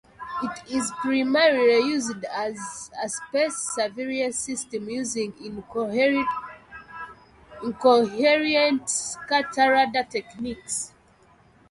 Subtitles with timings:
[0.41, 5.31] It is primarily used as a space surveillance system using
[7.63, 10.95] incoherent scatter radar techniques.